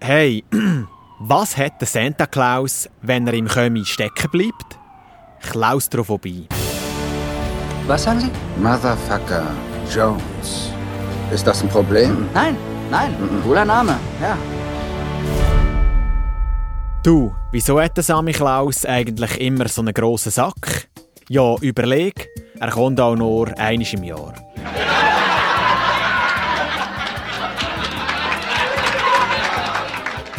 Hey, 0.00 0.44
was 1.18 1.56
hat 1.56 1.80
der 1.80 1.88
Santa 1.88 2.26
Claus, 2.26 2.88
wenn 3.02 3.26
er 3.26 3.34
im 3.34 3.48
Kömi 3.48 3.84
stecken 3.84 4.30
bleibt? 4.30 4.78
Klaustrophobie. 5.42 6.46
Was 7.86 8.04
sagen 8.04 8.20
Sie? 8.20 8.30
Motherfucker 8.62 9.50
Jones. 9.92 10.70
Ist 11.32 11.44
das 11.46 11.62
ein 11.62 11.68
Problem? 11.68 12.28
Nein, 12.32 12.56
nein, 12.92 13.12
cooler 13.42 13.64
Name, 13.64 13.98
ja. 14.22 14.38
Du, 17.02 17.34
wieso 17.50 17.80
hat 17.80 17.96
der 17.96 18.04
Sammy 18.04 18.32
Klaus 18.32 18.84
eigentlich 18.86 19.40
immer 19.40 19.66
so 19.66 19.80
einen 19.80 19.92
grossen 19.92 20.30
Sack? 20.30 20.88
Ja, 21.28 21.56
überleg, 21.60 22.28
er 22.60 22.70
kommt 22.70 23.00
auch 23.00 23.16
nur 23.16 23.48
einmal 23.58 23.86
im 23.92 24.04
Jahr. 24.04 24.34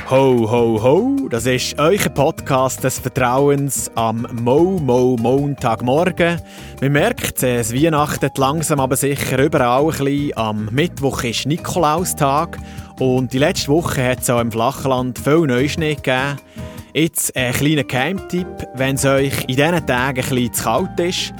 Ho, 0.10 0.50
ho, 0.50 0.82
ho, 0.82 1.28
das 1.30 1.46
ist 1.46 1.78
euer 1.78 2.10
Podcast 2.10 2.84
des 2.84 2.98
Vertrauens 2.98 3.92
am 3.94 4.26
Mo, 4.42 4.80
Mo, 4.82 5.16
Montagmorgen. 5.20 6.42
Man 6.82 6.94
merkt, 6.94 7.44
es 7.44 7.72
weihnachtet 7.72 8.40
langsam 8.40 8.80
aber 8.80 8.96
sicher 8.96 9.38
überall 9.38 9.84
ein 9.84 9.90
bisschen. 9.90 10.36
Am 10.36 10.68
Mittwoch 10.72 11.24
ist 11.24 11.46
Nikolaustag 11.46 12.58
und 13.00 13.34
die 13.34 13.38
letzte 13.38 13.68
Woche 13.68 14.04
hat 14.04 14.22
es 14.22 14.32
auch 14.32 14.42
im 14.42 14.52
Flachland 14.52 15.20
viel 15.20 15.46
Neuschnee 15.46 15.94
gegeben. 15.94 16.40
Jetzt 16.92 17.36
ein 17.36 17.54
kleiner 17.54 17.84
Geheimtipp, 17.84 18.68
wenn 18.74 18.96
es 18.96 19.06
euch 19.06 19.42
in 19.42 19.58
diesen 19.58 19.86
Tagen 19.86 20.24
ein 20.24 20.28
bisschen 20.28 20.54
zu 20.54 20.64
kalt 20.64 21.00
ist. 21.00 21.34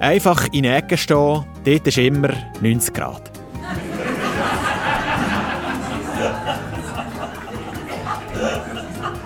Einfach 0.00 0.48
in 0.52 0.64
der 0.64 0.78
Ecke 0.78 0.96
stehen, 0.96 1.44
dort 1.64 1.86
ist 1.86 1.96
immer 1.96 2.30
90 2.60 2.92
Grad. 2.92 3.35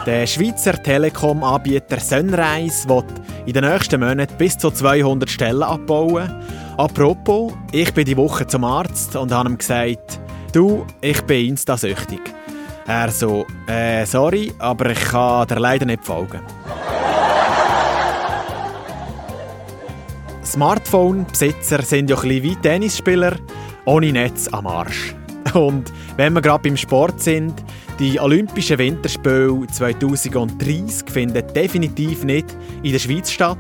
Der 0.07 0.27
Schweizer 0.27 0.83
Telekom-Anbieter 0.83 2.01
Sunrise 2.01 2.89
wird 2.89 3.05
in 3.45 3.53
den 3.53 3.65
nächsten 3.65 4.01
Monaten 4.01 4.35
bis 4.39 4.57
zu 4.57 4.71
200 4.71 5.29
Stellen 5.29 5.63
abbauen. 5.63 6.35
Apropos, 6.79 7.53
ich 7.71 7.93
bin 7.93 8.07
die 8.07 8.17
Woche 8.17 8.47
zum 8.47 8.65
Arzt 8.65 9.15
und 9.17 9.31
habe 9.31 9.51
ihm 9.51 9.59
gesagt, 9.59 10.19
du, 10.55 10.87
ich 11.03 11.21
bin 11.25 11.51
Insta-süchtig. 11.51 12.21
Er 12.87 13.11
so, 13.11 13.45
äh, 13.67 14.07
sorry, 14.07 14.55
aber 14.59 14.91
ich 14.91 15.01
kann 15.01 15.47
dir 15.47 15.61
leider 15.61 15.85
nicht 15.85 16.03
folgen. 16.03 16.41
Smartphone-Besitzer 20.43 21.83
sind 21.83 22.09
ja 22.09 22.17
ein 22.17 22.23
bisschen 22.23 22.43
wie 22.43 22.57
Tennisspieler, 22.57 23.37
ohne 23.85 24.13
Netz 24.13 24.49
am 24.49 24.67
Arsch. 24.67 25.15
Und 25.55 25.93
wenn 26.17 26.33
wir 26.33 26.41
gerade 26.41 26.69
beim 26.69 26.77
Sport 26.77 27.21
sind, 27.21 27.55
die 27.99 28.19
Olympischen 28.19 28.79
Winterspiele 28.79 29.67
2030 29.71 31.11
finden 31.11 31.45
definitiv 31.55 32.25
nicht 32.25 32.47
in 32.83 32.93
der 32.93 32.99
Schweiz 32.99 33.31
statt. 33.31 33.59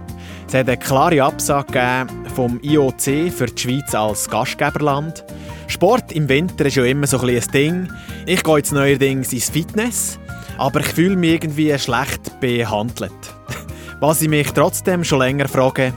Es 0.48 0.55
hat 0.55 0.68
eine 0.68 0.78
klare 0.78 1.22
Absage 1.22 2.06
vom 2.34 2.58
IOC 2.62 3.30
für 3.30 3.46
die 3.46 3.61
Schweiz 3.61 3.94
als 3.94 4.28
Gastgeberland. 4.28 5.24
Sport 5.66 6.12
im 6.12 6.28
Winter 6.28 6.66
ist 6.66 6.77
ja 6.77 6.84
immer 6.84 7.06
so 7.06 7.20
ein, 7.20 7.28
ein 7.28 7.52
Ding. 7.52 7.88
Ich 8.27 8.42
gehe 8.42 8.56
jetzt 8.56 8.72
neuerdings 8.72 9.33
ins 9.33 9.50
Fitness, 9.50 10.18
aber 10.58 10.80
ich 10.80 10.88
fühle 10.88 11.16
mich 11.16 11.34
irgendwie 11.34 11.78
schlecht 11.78 12.41
behandelt. 12.41 13.12
Was 14.00 14.22
ich 14.22 14.28
mich 14.28 14.50
trotzdem 14.52 15.05
schon 15.05 15.20
länger 15.20 15.48
frage, 15.48 15.92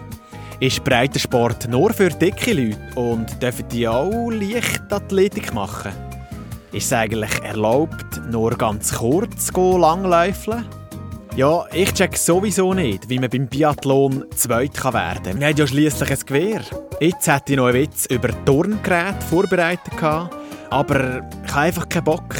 ist 0.63 0.81
Breitensport 0.85 1.67
nur 1.67 1.91
für 1.91 2.07
dicke 2.07 2.53
Leute 2.53 2.79
und 2.95 3.41
dürfen 3.41 3.67
die 3.67 3.85
auch 3.85 4.29
Leichtathletik 4.29 5.53
machen? 5.53 5.91
Ist 6.71 6.85
es 6.85 6.93
eigentlich 6.93 7.37
erlaubt, 7.43 8.21
nur 8.31 8.51
ganz 8.51 8.93
kurz 8.93 9.51
langläufeln? 9.53 10.63
Ja, 11.35 11.65
ich 11.73 11.93
check 11.93 12.15
sowieso 12.15 12.73
nicht, 12.73 13.09
wie 13.09 13.19
man 13.19 13.29
beim 13.29 13.47
Biathlon 13.47 14.23
zweit 14.37 14.81
werden 14.85 15.23
kann. 15.23 15.39
Wir 15.41 15.47
haben 15.47 15.57
ja 15.57 15.67
schliesslich 15.67 16.11
ein 16.11 16.25
Gewehr. 16.25 16.61
Jetzt 17.01 17.27
hätte 17.27 17.51
ich 17.51 17.57
noch 17.57 17.65
einen 17.65 17.81
Witz 17.81 18.05
über 18.05 18.29
Turngeräte 18.45 19.21
vorbereitet, 19.29 20.01
aber 20.69 21.27
ich 21.45 21.51
habe 21.51 21.59
einfach 21.59 21.89
keinen 21.89 22.05
Bock. 22.05 22.35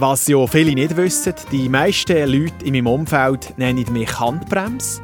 Was 0.00 0.28
ja 0.28 0.46
viele 0.46 0.74
nicht 0.74 0.96
wissen, 0.96 1.34
die 1.50 1.68
meisten 1.68 2.30
Leute 2.30 2.64
in 2.64 2.74
meinem 2.74 2.86
Umfeld 2.86 3.58
nennen 3.58 3.84
mich 3.92 4.20
Handbremse. 4.20 5.02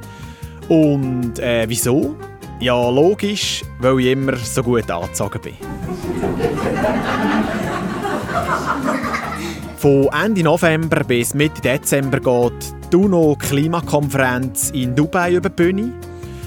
Und 0.69 1.41
äh, 1.41 1.69
wieso? 1.69 2.15
Ja, 2.60 2.91
logisch, 2.91 3.65
weil 3.81 3.99
ich 3.99 4.12
immer 4.12 4.37
so 4.37 4.62
gut 4.62 4.88
angezogen 4.88 5.41
bin. 5.43 5.54
Von 9.78 10.10
Ende 10.12 10.44
November 10.44 11.03
bis 11.03 11.34
Mitte 11.34 11.60
Dezember 11.60 12.21
geht 12.21 12.72
die 12.93 12.97
UNO-Klimakonferenz 12.97 14.71
in 14.71 14.94
Dubai 14.94 15.33
über 15.33 15.49
die 15.49 15.56
Bühne. 15.56 15.93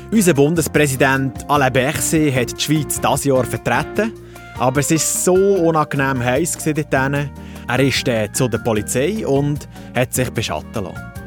Unser 0.09 0.33
Bundespräsident 0.33 1.33
Alain 1.49 1.73
Berset 1.73 2.33
hat 2.33 2.57
die 2.57 2.63
Schweiz 2.63 3.01
dieses 3.01 3.25
Jahr 3.25 3.43
vertreten. 3.43 4.13
Aber 4.57 4.79
es 4.79 4.89
war 4.89 4.97
so 4.97 5.35
unangenehm 5.35 6.23
heiß 6.23 6.57
dort. 6.63 6.93
Er 7.67 7.79
ist 7.79 8.07
äh, 8.07 8.31
zu 8.31 8.47
der 8.47 8.59
Polizei 8.59 9.25
und 9.27 9.67
hat 9.93 10.13
sich 10.13 10.29
beschatten 10.29 10.85
lassen. 10.85 11.17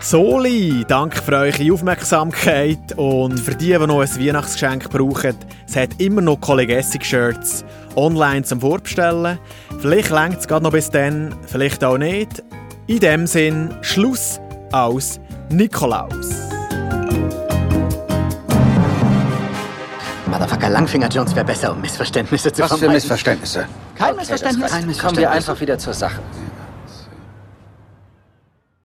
Soli, 0.00 0.84
danke 0.86 1.22
für 1.22 1.36
eure 1.36 1.72
Aufmerksamkeit 1.72 2.92
und 2.96 3.38
für 3.38 3.54
die, 3.54 3.68
die 3.68 3.78
noch 3.78 4.00
ein 4.00 4.08
Weihnachtsgeschenk 4.08 4.90
brauchen, 4.90 5.36
es 5.66 5.76
hat 5.76 6.00
immer 6.02 6.20
noch 6.20 6.40
Collegessig-Shirts 6.40 7.64
online 7.96 8.42
zum 8.42 8.60
Vorbestellen. 8.60 9.38
Vielleicht 9.78 10.10
längt 10.10 10.40
es 10.40 10.48
gerade 10.48 10.64
noch 10.64 10.72
bis 10.72 10.90
dann, 10.90 11.34
vielleicht 11.46 11.82
auch 11.84 11.98
nicht. 11.98 12.42
In 12.88 12.98
dem 12.98 13.26
Sinn, 13.26 13.70
Schluss 13.80 14.40
aus 14.72 15.18
Nikolaus. 15.50 16.31
Motherfucker 20.62 20.70
Langfinger 20.70 21.08
Jones 21.08 21.34
wäre 21.34 21.44
besser, 21.44 21.72
um 21.72 21.80
Missverständnisse 21.80 22.52
zu 22.52 22.62
Was 22.62 22.70
für 22.72 22.78
vermeiden. 22.78 22.94
Missverständnisse? 22.94 23.66
Kein 23.96 24.16
Missverständnis. 24.16 24.70
Kein 24.70 24.80
Kommen 24.82 24.86
wir 24.86 24.86
Missverständnis. 24.86 25.36
einfach 25.36 25.60
wieder 25.60 25.78
zur 25.78 25.92
Sache. 25.92 26.20